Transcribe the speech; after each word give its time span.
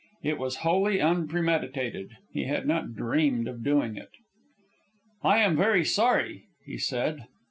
It 0.23 0.39
was 0.39 0.55
wholly 0.65 0.99
unpremeditated; 0.99 2.17
he 2.33 2.45
had 2.45 2.65
not 2.65 2.95
dreamed 2.95 3.47
of 3.47 3.63
doing 3.63 3.97
it. 3.97 4.09
"I 5.23 5.37
am 5.43 5.55
very 5.55 5.85
sorry," 5.85 6.45
he 6.65 6.79
said. 6.79 7.27